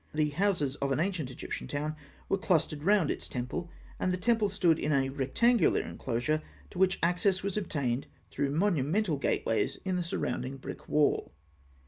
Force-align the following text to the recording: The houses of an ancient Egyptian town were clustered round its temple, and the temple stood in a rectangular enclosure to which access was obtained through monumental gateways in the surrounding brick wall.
The 0.15 0.31
houses 0.31 0.75
of 0.77 0.91
an 0.91 0.99
ancient 0.99 1.29
Egyptian 1.29 1.67
town 1.67 1.95
were 2.27 2.39
clustered 2.39 2.81
round 2.81 3.11
its 3.11 3.27
temple, 3.29 3.69
and 3.99 4.11
the 4.11 4.17
temple 4.17 4.49
stood 4.49 4.79
in 4.79 4.91
a 4.91 5.09
rectangular 5.09 5.79
enclosure 5.79 6.41
to 6.71 6.79
which 6.79 6.97
access 7.03 7.43
was 7.43 7.55
obtained 7.55 8.07
through 8.31 8.49
monumental 8.49 9.17
gateways 9.19 9.77
in 9.85 9.97
the 9.97 10.03
surrounding 10.03 10.57
brick 10.57 10.89
wall. 10.89 11.31